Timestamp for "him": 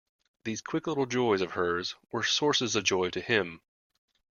3.21-3.61